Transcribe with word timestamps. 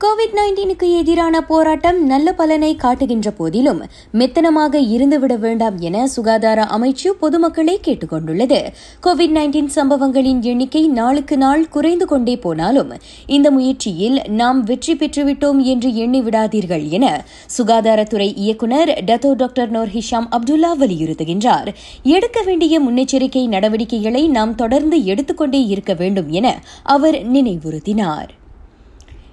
Covid 0.00 0.34
நைன்டீனுக்கு 0.34 0.86
எதிரான 0.98 1.36
போராட்டம் 1.40 1.96
நல்ல 2.06 2.32
பலனை 2.32 2.76
காட்டுகின்ற 2.76 3.30
போதிலும் 3.30 3.80
மெத்தனமாக 4.12 4.80
இருந்துவிட 4.94 5.34
வேண்டாம் 5.38 5.78
என 5.78 6.06
சுகாதார 6.06 6.66
அமைச்சு 6.76 7.08
பொதுமக்களை 7.20 7.74
கேட்டுக் 7.80 8.10
கொண்டுள்ளது 8.10 8.60
கோவிட் 9.06 9.34
நைன்டீன் 9.36 9.72
சம்பவங்களின் 9.76 10.42
எண்ணிக்கை 10.42 10.88
நாளுக்கு 10.88 11.38
நாள் 11.38 11.68
குறைந்து 11.68 12.06
கொண்டே 12.06 12.36
போனாலும் 12.36 12.92
இந்த 13.26 13.50
முயற்சியில் 13.50 14.22
நாம் 14.28 14.62
வெற்றி 14.62 14.94
பெற்றுவிட்டோம் 14.94 15.62
என்று 15.64 15.94
எண்ணி 15.94 16.22
விடாதீர்கள் 16.22 16.88
என 16.88 17.24
சுகாதாரத்துறை 17.58 18.30
இயக்குநர் 18.36 18.94
Dato 19.06 19.32
doctor 19.32 19.70
Noor 19.70 19.88
Hisham 19.88 20.30
Abdullah 20.30 20.72
வலியுறுத்துகின்றார். 20.78 21.70
எடுக்க 22.02 22.40
வேண்டிய 22.42 22.80
முன்னெச்சரிக்கை 22.80 23.46
நடவடிக்கைகளை 23.48 24.28
நாம் 24.28 24.54
தொடர்ந்து 24.54 25.04
எடுத்துக்கொண்டே 25.04 25.66
இருக்க 25.66 25.94
வேண்டும் 25.94 26.30
என 26.30 26.58
அவர் 26.82 27.20
நினைவுறுத்தினார். 27.32 28.32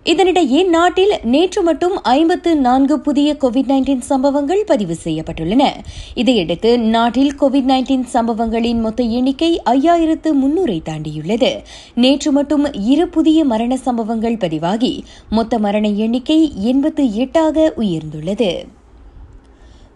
இதனிடையே 0.05 0.67
நாட்டில் 0.67 1.13
நேற்று 1.23 1.61
மட்டும் 1.61 2.01
ஐம்பத்து 2.01 2.55
நான்கு 2.55 2.99
புதிய 2.99 3.37
கோவிட் 3.41 3.69
நைன்டீன் 3.71 3.99
சம்பவங்கள் 3.99 4.63
பதிவு 4.63 4.95
செய்யப்பட்டுள்ளன. 5.03 5.63
இதையடுத்து 6.13 6.79
நாட்டில் 6.79 7.35
கோவிட் 7.39 7.69
நைன்டீன் 7.71 8.03
சம்பவங்களின் 8.03 8.79
மொத்த 8.79 9.03
எண்ணிக்கை 9.03 9.61
ஐயாயிரத்து 9.65 10.31
முன்னூரை 10.43 10.81
தாண்டியுள்ளது. 10.81 11.61
நேற்று 11.95 12.31
மட்டும் 12.31 12.73
இரு 12.73 13.07
புதிய 13.07 13.45
மரண 13.45 13.77
சம்பவங்கள் 13.77 14.37
பதிவாகி 14.37 15.03
மொத்த 15.29 15.59
மரண 15.59 15.87
எண்ணிக்கை 15.87 16.51
எண்பத்து 16.55 17.03
எட்டாக 17.03 17.71
உயர்ந்துள்ளது. 17.77 18.67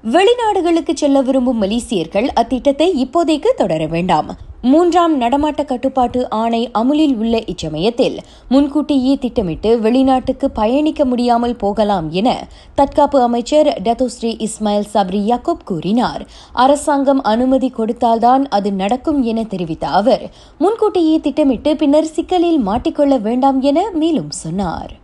வெளிநாடுகளுக்கு 0.04 0.94
செல்ல 0.94 1.22
விரும்பும் 1.22 1.62
மலேசியர்கள் 1.62 2.28
அத்திட்டத்தை 2.36 3.06
இப்போதைக்கு 3.06 3.48
தொடர 3.56 3.86
வேண்டாம். 3.86 4.38
மூன்றாம் 4.62 5.22
நடமாட்ட 5.22 5.66
கட்டுப்பாட்டு 5.66 6.30
ஆணை 6.30 6.72
அமுலில் 6.72 7.16
உள்ள 7.16 7.40
இச்சமயத்தில் 7.40 8.18
முன்கூட்டியே 8.50 9.18
திட்டமிட்டு 9.18 9.80
வெளிநாட்டுக்கு 9.80 10.52
பயணிக்க 10.52 11.06
முடியாமல் 11.06 11.56
போகலாம் 11.56 12.12
என 12.12 12.48
தற்காப்பு 12.76 13.22
அமைச்சர் 13.22 13.82
டத்தோஸ்ரீ 13.84 14.48
இஸ்மாயில் 14.48 14.90
சப்ரி 14.94 15.22
யாக்கூப் 15.32 15.66
கூறினார். 15.66 16.26
அரசாங்கம் 16.54 17.24
அனுமதி 17.24 17.70
கொடுத்தால்தான் 17.70 18.48
அது 18.48 18.72
நடக்கும் 18.72 19.24
என 19.24 19.44
தெரிவித்த 19.44 19.88
அவர் 19.88 20.30
முன்கூட்டியே 20.58 21.20
திட்டமிட்டு 21.20 21.76
பின்னர் 21.76 22.06
சிக்கலில் 22.06 22.68
மாட்டிக்கொள்ள 22.68 23.22
வேண்டாம் 23.22 23.62
என 23.62 23.90
மேலும் 23.94 24.32
சொன்னார். 24.32 24.99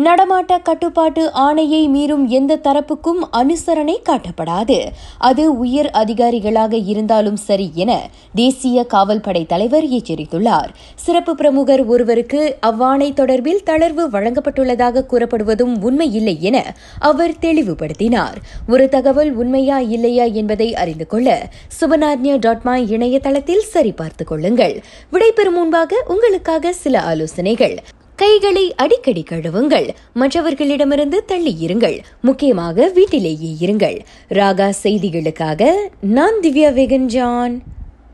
நடமாட்ட 0.00 0.62
கட்டுப்பாட்டு 0.62 1.30
ஆணையை 1.34 1.88
மீறும் 1.88 2.26
எந்த 2.26 2.56
தரப்புக்கும் 2.56 3.20
அனுசரணை 3.32 3.94
காட்டப்படாது. 4.08 4.86
அது 5.18 5.58
உயர் 5.58 5.90
அதிகாரிகளாக 5.94 6.82
இருந்தாலும் 6.86 7.36
சரி 7.36 7.70
என 7.74 8.10
தேசிய 8.34 8.84
காவல்படை 8.84 9.46
தலைவர் 9.46 9.84
எச்சரித்துள்ளார். 9.84 10.68
சிறப்பு 10.94 11.34
பிரமுகர் 11.34 11.84
ஒருவருக்கு 11.84 12.56
அவ்வாணை 12.66 13.12
தொடர்பில் 13.12 13.62
தளர்வு 13.66 14.04
வழங்கப்பட்டுள்ளதாக 14.12 15.04
கூறப்படுவதும் 15.10 15.74
உண்மையில்லை 15.80 16.40
என 16.40 16.74
அவர் 16.98 17.34
தெளிவுபடுத்தினார். 17.40 18.36
ஒரு 18.68 18.88
தகவல் 18.88 19.32
உண்மையா 19.32 19.78
இல்லையா 19.78 20.24
என்பதை 20.24 20.74
அறிந்து 20.74 21.06
கொள்ள 21.06 21.48
சுபநாத்யா 21.80 22.38
டாட் 22.38 22.62
மை 22.62 22.90
இணையதளத்தில் 22.90 23.60
சரிபார்த்துக் 23.60 24.28
கொள்ளுங்கள். 24.28 24.82
விடைபெறும் 25.12 25.54
முன்பாக 25.54 26.04
உங்களுக்காக 26.08 26.72
சில 26.72 27.02
ஆலோசனைகள். 27.02 27.78
கைகளை 28.16 28.74
அடிக்கடி 28.74 29.24
கழுவுங்கள். 29.30 29.88
மற்றவர்களிடமிருந்து 30.14 31.24
தள்ளி 31.26 31.56
இருங்கள் 31.60 31.98
முக்கியமாக 32.20 32.88
வீட்டிலேயே 32.88 33.50
இருங்கள். 33.60 33.98
ராகா 34.28 34.72
செய்திகளுக்காக 34.82 35.70
நான் 36.00 36.38
திவ்யா 36.42 36.70
வேகன் 36.78 37.04
ஜான் 37.04 37.62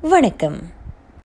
வணக்கம். 0.00 0.58